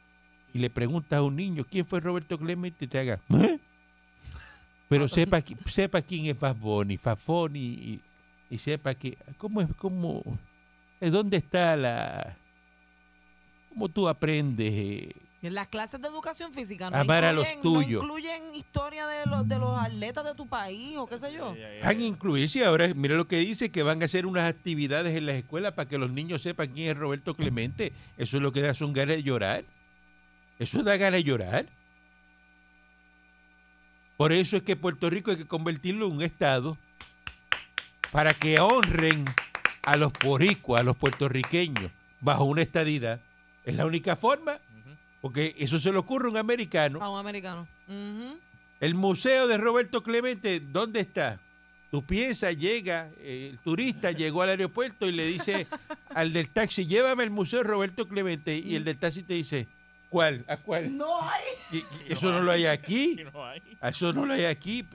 [0.55, 3.59] Y le preguntas a un niño quién fue Roberto Clemente y te haga, ¿eh?
[4.89, 8.01] Pero sepa, sepa quién es Bad Bunny, Fafoni
[8.51, 10.23] y, sepa que, ¿cómo es, cómo,
[11.01, 12.37] eh, dónde está la,
[13.69, 18.03] cómo tú aprendes eh, En las clases de educación física no Amar a los tuyos.
[18.03, 21.55] No incluyen historia de los, de los atletas de tu país o qué sé yo.
[21.83, 25.27] Van a incluirse ahora, mira lo que dice, que van a hacer unas actividades en
[25.27, 27.93] las escuelas para que los niños sepan quién es Roberto Clemente.
[28.17, 29.65] Eso es lo que da son ganas de llorar.
[30.59, 31.67] Eso da ganas de llorar.
[34.17, 36.77] Por eso es que Puerto Rico hay que convertirlo en un estado
[38.11, 39.25] para que honren
[39.85, 41.91] a los boricuas, a los puertorriqueños,
[42.21, 43.21] bajo una estadidad.
[43.65, 44.59] Es la única forma,
[45.21, 47.01] porque eso se le ocurre a un americano.
[47.03, 47.67] A un americano.
[48.81, 51.41] El museo de Roberto Clemente, ¿dónde está?
[51.91, 55.67] Tú piensas, llega, eh, el turista llegó al aeropuerto y le dice
[56.15, 58.57] al del taxi, llévame al museo de Roberto Clemente.
[58.57, 59.67] Y el del taxi te dice,
[60.11, 60.45] ¿cuál?
[60.49, 60.95] ¿A cuál?
[60.97, 61.43] No hay.
[61.73, 61.77] Y-
[62.09, 63.17] y Eso no lo hay aquí.
[63.19, 63.63] Y no hay.
[63.83, 64.87] Eso no lo hay aquí.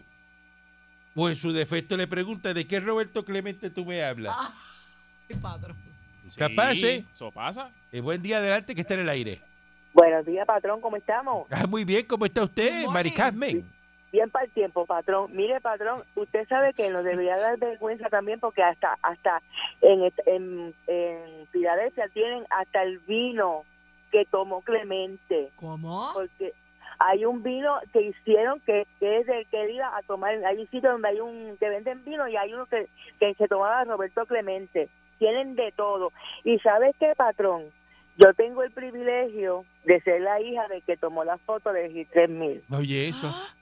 [1.15, 4.35] O en su defecto le pregunta, ¿de qué Roberto Clemente tú me hablas?
[5.41, 5.75] Patrón.
[6.37, 7.05] Capaz, Sí, ¿eh?
[7.13, 7.69] Eso pasa.
[7.91, 9.41] Eh, buen día adelante que está en el aire.
[9.93, 11.47] Buenos días, patrón, ¿cómo estamos?
[11.51, 12.85] Ah, muy bien, ¿cómo está usted.
[12.87, 13.63] Mari Carmen?
[14.11, 15.29] Bien para el tiempo, patrón.
[15.35, 19.41] Mire, patrón, usted sabe que nos debería dar vergüenza también porque hasta hasta
[19.81, 23.65] en, en, en Filadelfia tienen hasta el vino
[24.11, 25.49] que tomó Clemente.
[25.55, 26.11] ¿Cómo?
[26.13, 26.53] Porque
[26.99, 30.33] hay un vino que hicieron que, que es el que iba a tomar.
[30.45, 32.87] Hay un sitio donde hay un que venden vino y hay uno que,
[33.19, 34.89] que se tomaba Roberto Clemente.
[35.19, 36.11] Tienen de todo.
[36.43, 37.63] ¿Y sabes qué, patrón?
[38.17, 42.61] Yo tengo el privilegio de ser la hija de que tomó la foto de G3000.
[42.71, 43.27] Oye, eso.
[43.27, 43.55] Ah,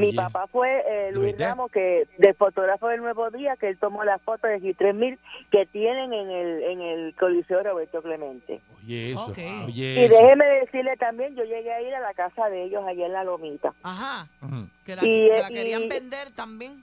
[0.00, 1.38] Mi Oye, papá fue eh, ¿de Luis?
[1.38, 5.18] Ramos, que de fotógrafo del Nuevo Día, que él tomó las fotos de G3000
[5.50, 8.60] que tienen en el, en el Coliseo Roberto Clemente.
[8.82, 9.32] Oye, eso.
[9.66, 10.14] Oye, Y eso.
[10.14, 13.24] déjeme decirle también, yo llegué a ir a la casa de ellos allá en La
[13.24, 13.72] Lomita.
[13.82, 14.26] Ajá.
[14.42, 14.66] Ujú.
[14.84, 16.82] Que la, Y, que eh, la querían y- vender también.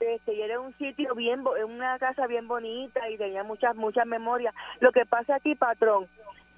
[0.00, 4.04] Este, y era un sitio bien, bo- una casa bien bonita y tenía muchas, muchas
[4.06, 4.54] memorias.
[4.80, 6.06] Lo que pasa aquí, patrón,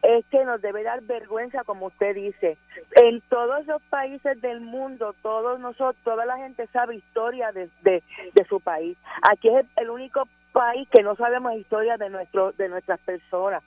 [0.06, 2.56] es que nos debe dar vergüenza, como usted dice.
[2.94, 8.02] En todos los países del mundo, todos nosotros, toda la gente sabe historia de, de,
[8.48, 8.96] su país.
[9.22, 13.62] Aquí es el, único país que no sabemos historia de nuestro de nuestras personas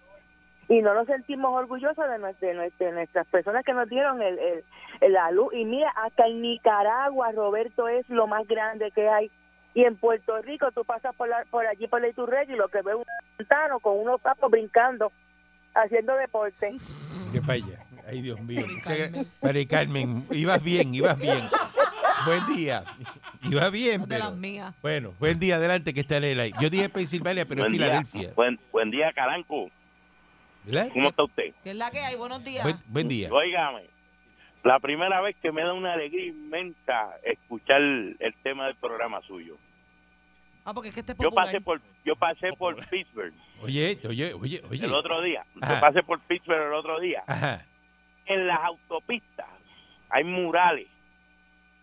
[0.69, 4.63] y no nos sentimos orgullosos de, de de nuestras personas que nos dieron el, el-
[5.13, 5.53] la luz.
[5.53, 9.31] Y mira, hasta en Nicaragua, Roberto, es lo más grande que hay.
[9.73, 12.67] Y en Puerto Rico, tú pasas por, la- por allí, por la Iturrey, y lo
[12.69, 13.05] que ves es un
[13.37, 15.11] pantano con unos sapos brincando,
[15.83, 16.73] haciendo deporte.
[17.27, 17.85] Mire para allá.
[18.07, 18.65] Ay, Dios mío.
[19.41, 20.25] Mari Carmen.
[20.31, 21.43] Ibas bien, ibas bien.
[22.25, 22.83] Buen día.
[23.43, 24.25] Iba bien, de pero...
[24.25, 24.75] las mías.
[24.81, 26.57] Bueno, buen día, adelante, que está en el aire.
[26.59, 28.31] Yo dije Pensilvania, pero es Filadelfia.
[28.35, 29.69] buen, buen día, Caranco.
[30.65, 30.89] ¿Verdad?
[30.93, 31.53] ¿Cómo está usted?
[31.63, 32.15] ¿Qué es la que hay?
[32.15, 32.63] Buenos días.
[32.63, 33.29] Buen, buen día.
[33.31, 33.85] Óigame,
[34.63, 39.57] la primera vez que me da una alegría inmensa escuchar el tema del programa suyo.
[40.69, 44.33] Ah, porque es que este es Yo pasé por yo pasé por Pittsburgh Oye, oye,
[44.35, 44.85] oye, oye.
[44.85, 45.43] el otro día.
[45.61, 45.73] Ajá.
[45.73, 47.23] Yo pasé por Pittsburgh el otro día.
[47.25, 47.65] Ajá.
[48.27, 49.47] En las autopistas
[50.11, 50.87] hay murales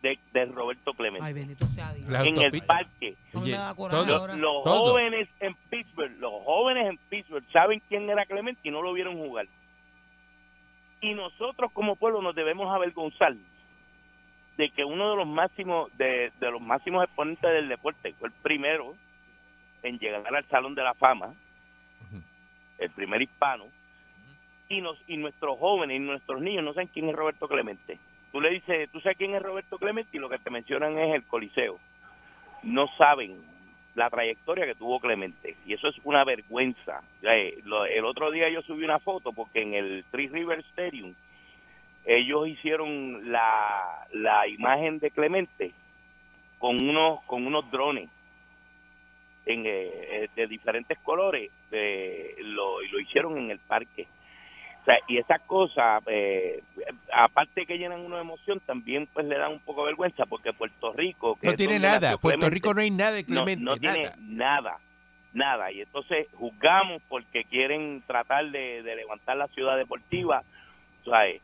[0.03, 1.27] de, de Roberto Clemente.
[1.27, 2.09] Ay, bendito sea Dios.
[2.09, 3.16] La en el parque.
[3.35, 4.37] Oye, todo-.
[4.37, 4.90] Los Todo.
[4.92, 9.16] jóvenes en Pittsburgh, los jóvenes en Pittsburgh saben quién era Clemente y no lo vieron
[9.16, 9.49] jugar.
[11.01, 13.35] Y nosotros como pueblo nos debemos avergonzar
[14.57, 18.35] de que uno de los máximos de, de los máximos exponentes del deporte fue el
[18.42, 18.95] primero
[19.83, 21.35] en llegar al Salón de la Fama,
[22.79, 23.64] el primer hispano,
[24.69, 27.99] y nos y nuestros jóvenes y nuestros niños no saben quién es Roberto Clemente.
[28.33, 31.14] Tú le dices, tú sabes quién es Roberto Clemente y lo que te mencionan es
[31.14, 31.79] el Coliseo.
[32.62, 33.37] No saben
[33.95, 37.03] la trayectoria que tuvo Clemente y eso es una vergüenza.
[37.23, 41.14] Eh, el otro día yo subí una foto porque en el Three River Stadium
[42.07, 45.73] ellos hicieron la, la imagen de Clemente
[46.59, 48.09] con unos con unos drones
[49.45, 54.07] en, eh, de diferentes colores eh, lo, y lo hicieron en el parque.
[54.83, 56.62] O sea, y esas cosas, eh,
[57.12, 60.92] aparte que llenan una emoción, también pues le dan un poco de vergüenza porque Puerto
[60.92, 61.37] Rico...
[61.40, 62.16] que No tiene nada.
[62.19, 63.64] Puerto Clemente, Rico no hay nada de Clemente.
[63.64, 64.16] no tiene nada.
[64.21, 64.79] nada,
[65.33, 65.73] nada.
[65.73, 70.45] Y entonces juzgamos porque quieren tratar de, de levantar la ciudad deportiva,
[71.05, 71.42] ¿sabes?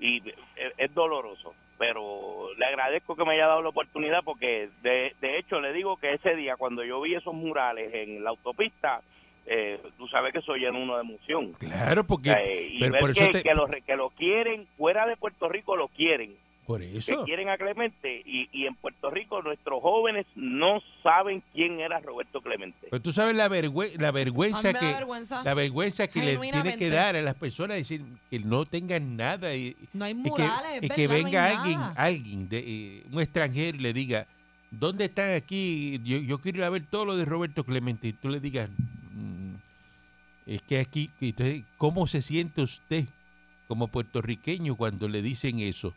[0.00, 0.18] Y
[0.56, 5.38] es, es doloroso, pero le agradezco que me haya dado la oportunidad porque de, de
[5.38, 9.00] hecho le digo que ese día cuando yo vi esos murales en la autopista,
[9.46, 11.52] eh, tú sabes que soy en uno de emoción.
[11.54, 14.10] Claro, porque Eh, y pero ver por eso que, te- que lo, re- que lo
[14.10, 16.36] quieren, fuera de Puerto Rico lo quieren
[16.68, 17.24] por que eso.
[17.24, 22.42] quieren a Clemente y, y en Puerto Rico nuestros jóvenes no saben quién era Roberto
[22.42, 22.88] Clemente.
[22.90, 25.42] Pero tú sabes la, vergüe- la vergüenza que vergüenza.
[25.42, 29.54] la vergüenza que le tiene que dar a las personas decir que no tengan nada
[29.56, 31.94] y, No hay y que, murales, y que verdad, no venga alguien, nada.
[31.96, 34.26] alguien de, eh, un extranjero y le diga,
[34.70, 35.98] ¿dónde están aquí?
[36.04, 38.08] Yo, yo quiero ir a ver todo lo de Roberto Clemente.
[38.08, 38.68] Y tú le digas,
[39.14, 39.54] "Mm,
[40.46, 43.06] es que aquí, y entonces, ¿cómo se siente usted
[43.68, 45.94] como puertorriqueño cuando le dicen eso?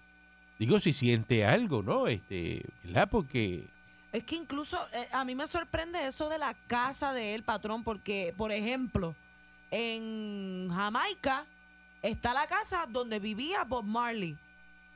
[0.61, 2.07] Digo, si siente algo, ¿no?
[2.07, 3.09] Este, ¿verdad?
[3.09, 3.67] Porque
[4.11, 7.83] Es que incluso eh, a mí me sorprende eso de la casa de él, patrón,
[7.83, 9.15] porque, por ejemplo,
[9.71, 11.45] en Jamaica
[12.03, 14.37] está la casa donde vivía Bob Marley.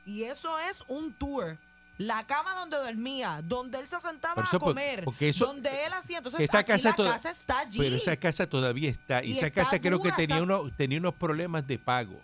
[0.04, 1.58] Y eso es un tour.
[1.98, 5.92] La cama donde dormía, donde él se sentaba eso, a comer, porque eso- donde él
[5.94, 6.18] hacía.
[6.18, 7.78] Entonces, esa aquí casa la toda- casa está allí.
[7.78, 9.24] Pero esa casa todavía está.
[9.24, 12.22] Y, Y esa está casa creo que tenía, está- uno, tenía unos problemas de pago.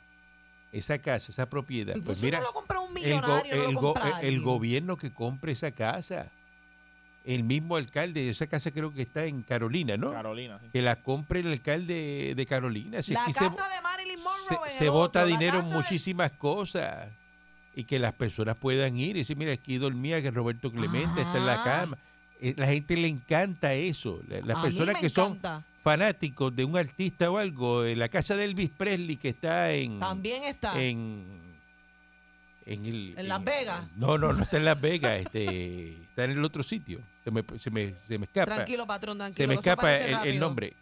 [0.73, 1.95] Esa casa, esa propiedad.
[2.03, 3.95] Pues mira, no lo compra un el, go- no go-
[4.43, 6.31] gobierno que compre esa casa.
[7.25, 10.13] El mismo alcalde, esa casa creo que está en Carolina, ¿no?
[10.13, 10.59] Carolina.
[10.61, 10.69] sí.
[10.73, 13.01] Que la compre el alcalde de Carolina.
[13.03, 15.57] Si es La que se- casa de Marilyn Monroe se, en se el bota dinero
[15.59, 17.09] en casa de- muchísimas cosas
[17.77, 21.37] y que las personas puedan ir y decir, mira, aquí dormía que Roberto Clemente está
[21.39, 21.63] en la Ajá.
[21.81, 21.99] cama.
[22.41, 24.21] Eh, La gente le encanta eso.
[24.27, 25.39] La- Las A mí personas me que son.
[25.83, 30.01] Fanáticos de un artista o algo, en la casa de Elvis Presley que está en
[30.01, 30.81] También está.
[30.81, 31.43] en
[32.67, 33.85] en, el, ¿En Las Vegas?
[33.97, 37.01] No, no, no está en Las Vegas, este está en el otro sitio.
[37.25, 38.55] Se me, se me, se me escapa.
[38.55, 39.49] Tranquilo, patrón, se tranquilo.
[39.49, 40.75] me eso escapa el, nombre.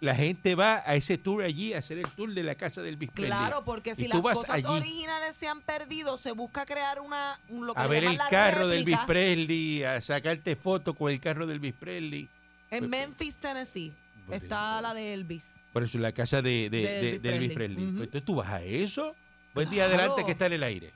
[0.00, 2.90] La gente va a ese tour allí, a hacer el tour de la casa de
[2.90, 3.30] Elvis Presley.
[3.30, 7.66] Claro, porque si las cosas allí originales se han perdido, se busca crear una un,
[7.66, 11.46] lo que a ver el carro de Elvis Presley, a sacarte fotos con el carro
[11.46, 12.28] de Elvis Presley.
[12.70, 13.94] En Memphis, Tennessee,
[14.30, 15.60] está la de Elvis.
[15.72, 17.54] Por eso la casa de, de, Elvis de Elvis Presley.
[17.54, 17.84] Presley.
[17.86, 17.96] Ujú.
[17.96, 19.14] Pues Entonces tú vas a eso.
[19.54, 20.00] Buen día, Claro.
[20.00, 20.90] adelante que está en el aire.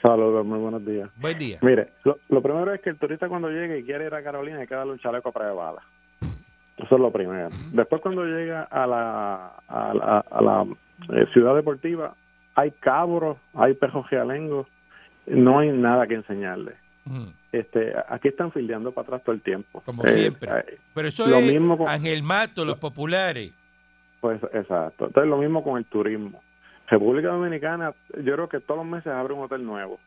[0.00, 1.10] Saludos, muy buenos días.
[1.16, 1.58] Buen día.
[1.62, 4.58] Mire, lo, lo primero es que el turista cuando llegue y quiere ir a Carolina
[4.60, 5.82] hay que darle un chaleco a prueba de bala.
[6.78, 7.48] Eso es lo primero.
[7.72, 10.66] Después cuando llega a la, a la, a la,
[11.16, 12.14] eh, ciudad deportiva
[12.54, 14.66] hay cabros, hay perros realengos,
[15.26, 16.74] no hay nada que enseñarle.
[17.50, 19.80] Este, aquí están fildeando para atrás todo el tiempo.
[19.84, 20.48] Como Eh, siempre.
[20.50, 23.52] eh, Pero eso lo es mismo con- Ángel Mato, los populares.
[24.20, 25.06] Pues exacto.
[25.06, 26.40] Entonces lo mismo con el turismo.
[26.88, 29.98] República Dominicana, yo creo que todos los meses abre un hotel nuevo.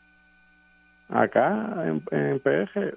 [1.10, 2.94] Acá en, en PF,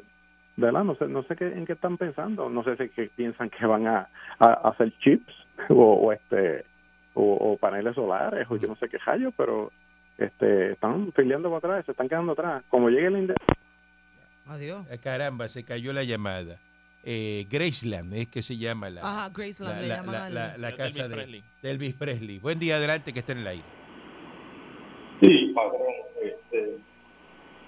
[0.56, 0.84] ¿verdad?
[0.84, 2.48] No sé, no sé qué, en qué están pensando.
[2.48, 4.08] No sé si que piensan que van a,
[4.38, 5.34] a hacer chips
[5.68, 6.64] o, o este
[7.14, 9.72] o, o paneles solares o yo no sé qué rayo, pero
[10.16, 12.62] este están peleando para atrás, se están quedando atrás.
[12.70, 13.38] Como llegue el index,
[14.48, 14.86] Adiós.
[14.90, 16.58] Ah, Caramba, se cayó la llamada.
[17.04, 19.86] Eh, Graceland es que se llama la, Ajá, Graceland
[20.58, 21.44] la, Es casa Elvis de, Presley.
[21.62, 22.38] de Elvis Presley.
[22.38, 23.64] Buen día, adelante, que está en el aire.
[25.20, 25.82] Sí, patrón.
[26.22, 26.78] Este,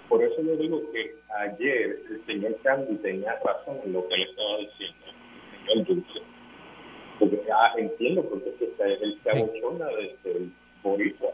[0.08, 1.16] por eso yo digo que
[1.46, 6.20] ayer el señor Candy tenía razón en lo que le estaba diciendo, el señor Dulce.
[7.18, 9.38] Porque ah, entiendo porque se- se- él se Sí.
[9.38, 11.30] abochona de del boricua.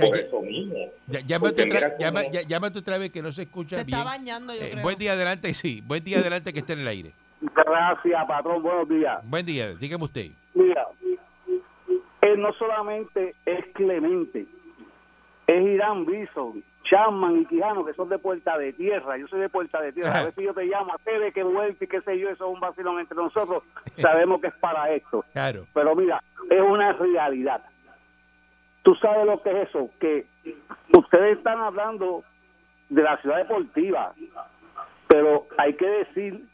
[0.00, 0.76] Ya, Por ya- eso mismo.
[1.06, 3.98] Ya- llámate, otra, llama- llámate vez que no se escucha Se bien.
[3.98, 4.82] está bañando, yo Eh, creo.
[4.82, 5.82] buen día, adelante, sí.
[5.86, 7.12] Buen día, adelante, que está en el aire.
[7.40, 8.62] Gracias, patrón.
[8.62, 9.18] Buenos días.
[9.24, 10.30] Buen día, dígame usted.
[10.54, 10.86] Mira,
[12.22, 14.46] él no solamente es Clemente,
[15.46, 19.16] es Irán Bison, Chapman y Quijano, que son de Puerta de Tierra.
[19.16, 20.10] Yo soy de Puerta de Tierra.
[20.10, 20.20] Ajá.
[20.20, 22.46] A ver si yo te llamo, a de que vuelta y qué sé yo, eso
[22.48, 23.64] es un vacilón entre nosotros.
[23.98, 25.24] Sabemos que es para esto.
[25.32, 25.66] Claro.
[25.72, 27.62] Pero mira, es una realidad.
[28.82, 30.26] Tú sabes lo que es eso, que
[30.96, 32.24] ustedes están hablando
[32.88, 34.14] de la ciudad deportiva,
[35.06, 36.48] pero hay que decir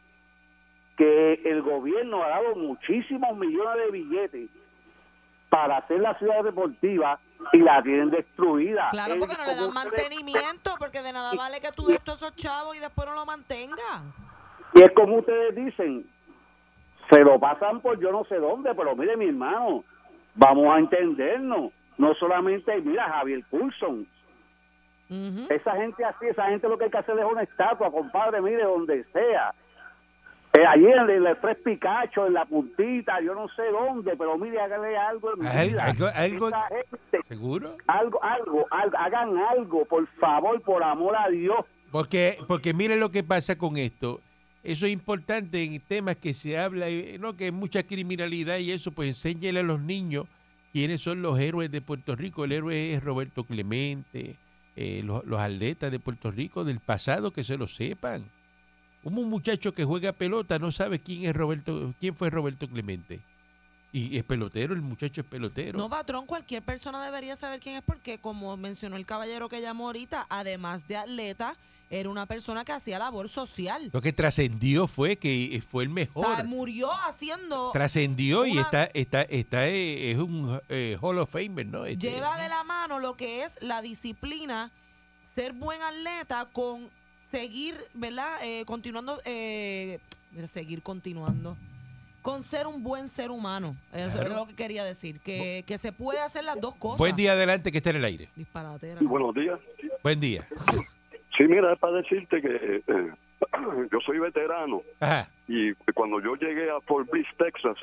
[0.97, 4.51] que el gobierno ha dado muchísimos millones de billetes
[5.49, 7.21] para hacer la ciudad deportiva
[7.53, 8.89] y la tienen destruida.
[8.91, 12.35] Claro, porque no le dan mantenimiento, porque de nada vale que tú des todos esos
[12.37, 14.03] chavos y después no lo mantengas.
[14.75, 16.07] Y es como ustedes dicen,
[17.11, 19.85] se lo pasan por yo no sé dónde, pero mire mi hermano,
[20.35, 21.73] vamos a entendernos.
[21.99, 24.07] No solamente, mira, Javier Coulson,
[25.51, 28.65] esa gente así, esa gente lo que hay que hacer es una estatua, compadre, mire,
[28.65, 29.53] donde sea.
[30.53, 34.61] Eh, allí en el Express Picacho, en la puntita, yo no sé dónde, pero mire,
[34.61, 35.85] háganle algo en mi vida.
[35.85, 37.77] algo- algo- Esa gente, ¿Seguro?
[37.87, 41.59] algo, algo, algo, hagan algo, por favor, por amor a Dios.
[41.93, 44.21] Porque, porque mire lo que pasa con esto.
[44.65, 48.73] Eso es importante en temas que se habla, eh, no que hay mucha criminalidad y
[48.73, 50.27] eso, pues enséñele a los niños
[50.77, 52.45] quiénes son los héroes de Puerto Rico.
[52.45, 54.37] El héroe es Roberto Clemente,
[54.77, 58.31] eh, los, los atletas de Puerto Rico del pasado, que se lo sepan.
[59.03, 63.21] Como un muchacho que juega pelota no sabe quién es Roberto, quién fue Roberto Clemente.
[63.91, 65.79] Y es pelotero, el muchacho es pelotero.
[65.79, 69.87] No, patrón, cualquier persona debería saber quién es porque, como mencionó el caballero que llamó
[69.87, 71.57] ahorita, además de atleta,
[71.89, 73.91] era una persona que hacía labor social.
[73.93, 76.35] Lo que trascendió fue que fue el O mejor.
[76.35, 77.71] sea, murió haciendo...
[77.73, 81.87] trascendió y está está está eh, es un eh, Hall of Famer, ¿no?
[81.87, 84.71] Este, lleva de la mano lo que es la disciplina,
[85.35, 86.91] ser buen atleta con
[87.31, 88.39] seguir, ¿verdad?
[88.43, 89.99] Eh, continuando, eh,
[90.33, 91.57] mira, seguir continuando.
[92.23, 93.77] Con ser un buen ser humano.
[93.93, 94.31] Eso Claro.
[94.31, 95.21] es lo que quería decir.
[95.21, 96.99] Que, que se puede hacer las dos cosas.
[96.99, 98.29] Buen día adelante que está en el aire.
[98.35, 99.01] Disparatera.
[99.03, 99.61] Buenos días.
[100.03, 100.45] Buen día.
[101.37, 103.13] Sí, mira, es para decirte que eh,
[103.93, 105.29] yo soy veterano Ajá.
[105.49, 107.77] y cuando yo llegué a Fort Bliss, Texas,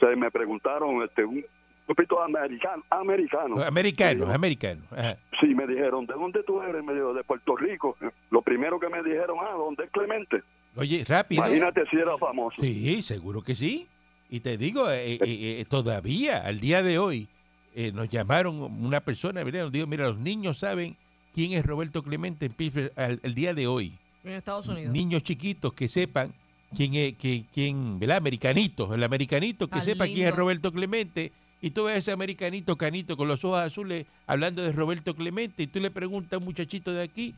[0.00, 1.44] se me preguntaron, este, un
[1.86, 3.62] grupito americano, americano.
[3.62, 4.82] Americano, americano.
[4.90, 5.16] Ajá.
[5.40, 6.82] Sí, me dijeron, ¿de dónde tú eres?
[6.82, 7.96] Me dijo, de Puerto Rico.
[8.30, 10.42] Lo primero que me dijeron, ah, ¿dónde es Clemente?
[10.76, 11.44] Oye, rápido.
[11.44, 12.60] Imagínate si era famoso.
[12.60, 13.86] Sí, seguro que sí.
[14.28, 17.28] Y te digo, eh, eh, eh, todavía, al día de hoy,
[17.92, 20.96] nos llamaron una persona, mira, nos dijo, mira, los niños saben
[21.36, 23.92] quién es Roberto Clemente en Pittsburgh al, al día de hoy.
[24.24, 24.90] En Estados Unidos.
[24.90, 26.32] Niños chiquitos que sepan
[26.74, 28.16] quién es, que, quién, ¿verdad?
[28.16, 30.34] Americanitos, el americanito que Tan sepa quién es.
[30.34, 31.32] Roberto Clemente.
[31.60, 35.62] Y tú ves a ese americanito canito con los ojos azules hablando de Roberto Clemente
[35.62, 37.34] y tú le preguntas a un muchachito de aquí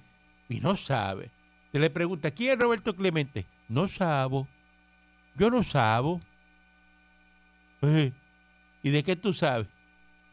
[0.48, 1.30] y no sabe.
[1.72, 3.46] Te le pregunta, ¿quién es Roberto Clemente?
[3.68, 4.46] No sabo.
[5.37, 6.20] Yo no sabo.
[7.82, 8.12] Eh,
[8.84, 9.66] ¿Y de qué tú sabes?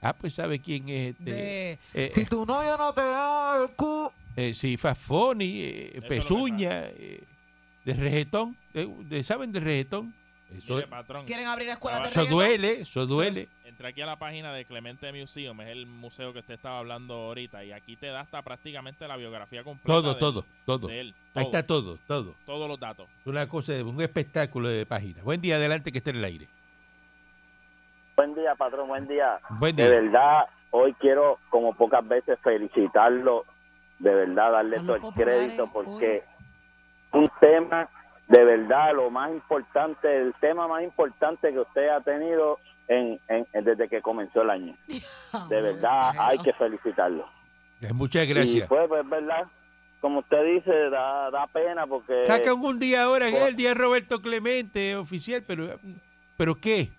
[0.07, 1.31] Ah, pues sabe quién es este.
[1.31, 4.11] De, eh, si tu novio no te da el cu...
[4.35, 7.23] eh, sí, Fafoni, eh, Pezuña, eh,
[7.85, 8.55] de regetón.
[8.73, 10.13] de- de- ¿Saben de regetón?
[10.55, 13.49] Eso, Mire, patrón, Quieren abrir escuelas de eso duele, eso duele.
[13.63, 17.15] entré aquí a la página de Clemente Museum, es el museo que usted estaba hablando
[17.15, 20.87] ahorita, y aquí te da hasta prácticamente la biografía completa Todo, de, todo, todo.
[20.87, 21.15] de él.
[21.33, 22.35] Ahí está todo, todo.
[22.45, 23.07] Todos los datos.
[23.21, 25.23] Es una cosa, de- un espectáculo de página.
[25.23, 26.47] Buen día, adelante que esté en el aire.
[28.15, 29.39] Buen día, patrón, buen día.
[29.59, 33.45] Buen De verdad, hoy quiero, como pocas veces, felicitarlo,
[33.99, 36.23] de verdad, darle todo el crédito, porque
[37.11, 37.89] un tema,
[38.27, 43.47] de verdad, lo más importante, el tema más importante que usted ha tenido en, en-
[43.51, 44.75] en- desde que comenzó el año.
[45.49, 47.27] De verdad, hay que felicitarlo.
[47.81, 48.69] Eh, Muchas Y gracias.
[48.69, 49.45] pues, pues, verdad,
[49.99, 52.23] como usted dice, da, da pena porque...
[52.27, 55.67] Sacan un día ahora, que es el día de Roberto Clemente, oficial, pero,
[56.37, 56.91] pero ¿qué?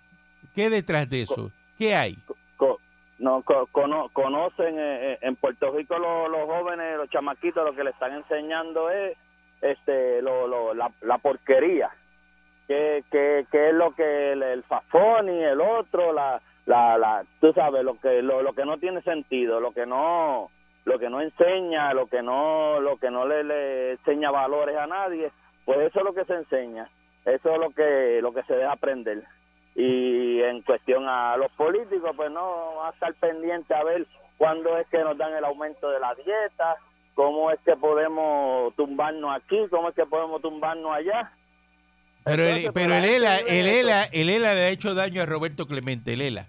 [0.55, 1.51] ¿Qué detrás de eso?
[1.79, 2.17] ¿Qué hay?
[2.57, 2.81] Co-
[3.19, 7.75] no co- cono- conocen eh, eh, en Puerto Rico los, los jóvenes, los chamaquitos, lo
[7.75, 9.17] que le están enseñando es
[9.63, 11.91] este lo, lo- la, la porquería.
[12.67, 17.25] Que, que, que es lo que el, el fafón y el otro, la, la, la,
[17.41, 20.51] tú sabes, lo que, lo, lo que no tiene sentido, lo que no,
[20.85, 24.89] lo que no enseña, lo que no, lo que no le, le enseña valores a
[24.89, 25.31] nadie,
[25.65, 26.91] pues eso es lo que se enseña,
[27.25, 29.23] eso es lo que, lo que se deja aprender
[29.77, 34.07] y en cuestión a los políticos pues no va a estar pendiente a ver
[34.39, 36.77] cuándo es que nos dan el aumento de la dieta
[37.15, 41.31] cómo es que podemos tumbarnos aquí cómo es que podemos tumbarnos allá
[42.25, 45.21] Pero, el, pero pues, el la ELA, el ELA, el ELA le ha hecho daño
[45.23, 46.47] a Roberto Clemente, el ELA.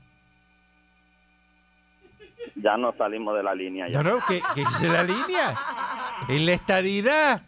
[2.56, 5.54] ya no salimos de la línea ya No, no, que, es la línea.
[6.30, 7.42] En la estadidad,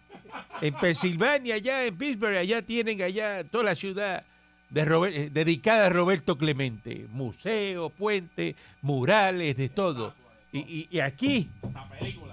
[0.61, 4.25] en Pensilvania, allá en Pittsburgh, allá tienen allá toda la ciudad
[4.70, 7.05] de Robert- eh, dedicada a Roberto Clemente.
[7.09, 10.13] Museo, puente, murales, de todo.
[10.51, 11.49] Y, y- y aquí,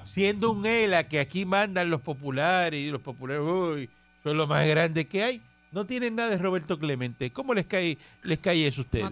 [0.05, 3.91] siendo un ELA que aquí mandan los populares y los populares uy,
[4.23, 7.31] son lo más grande que hay, no tienen nada de Roberto Clemente.
[7.31, 9.05] ¿Cómo les cae, les cae eso a ustedes?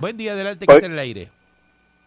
[0.00, 1.28] Buen día, adelante, que está en el aire.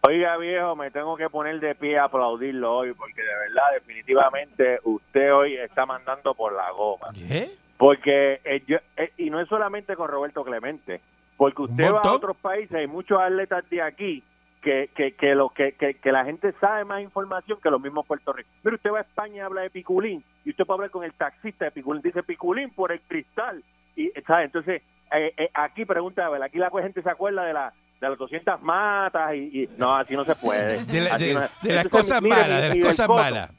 [0.02, 4.78] Oiga, viejo, me tengo que poner de pie a aplaudirlo hoy, porque de verdad, definitivamente,
[4.84, 7.08] usted hoy está mandando por la goma.
[7.12, 7.50] ¿Qué?
[7.80, 11.00] Porque, eh, yo- eh, y no es solamente con Roberto Clemente,
[11.38, 14.22] porque usted va a otros países, hay muchos atletas de aquí
[14.60, 18.04] que, que, que, lo, que, que, que la gente sabe más información que los mismos
[18.06, 18.50] Puerto Rico.
[18.62, 21.14] Mire, usted va a España y habla de Piculín, y usted puede hablar con el
[21.14, 23.64] taxista de Piculín, dice Piculín por el cristal.
[23.96, 24.44] y ¿sabe?
[24.44, 28.08] Entonces, eh, eh, aquí pregunta, a ver, aquí la gente se acuerda de la de
[28.10, 30.84] las 200 matas y, y- no, así no se puede.
[30.84, 33.54] De, la- Así de- no- de las cosas malas, de las cosas malas.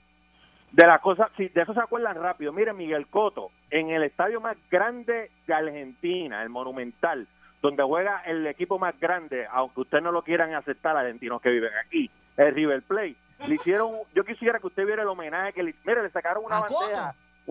[0.72, 2.54] De las cosas, sí, de eso se acuerdan rápido.
[2.54, 7.28] Mire, Miguel Coto, en el estadio más grande de Argentina, el Monumental,
[7.62, 11.72] donde juega el equipo más grande, aunque ustedes no lo quieran aceptar, argentinos que viven
[11.86, 13.16] aquí, el River Plate.
[13.48, 16.60] Le hicieron, yo quisiera que usted viera el homenaje que le, mire, le sacaron una
[16.60, 16.90] ¿A Cotto?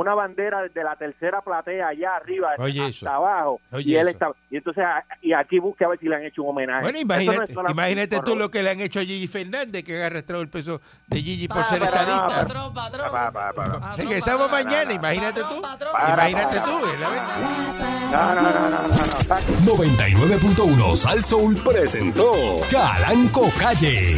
[0.01, 3.09] Una bandera desde la tercera platea allá arriba Oye, hasta eso.
[3.09, 4.11] abajo, Oye, y él eso.
[4.11, 4.85] está, y entonces
[5.23, 6.83] y aquí busque a ver si le han hecho un homenaje.
[6.83, 6.99] Bueno,
[7.63, 10.49] no imagínate, tú lo que le han hecho a Gigi Fernández, que ha arrastrado el
[10.49, 12.27] peso de Gigi por ser estadista.
[12.27, 13.13] Patrón, patrón.
[13.13, 13.81] Pa, pa, pa, pa.
[13.81, 15.63] Patrón, Regresamos mañana, imagínate tú.
[16.13, 16.79] Imagínate tú,
[18.11, 18.91] no, no, no, no.
[19.65, 22.33] 99.1 Sal Soul presentó
[22.71, 24.17] Calanco Calle.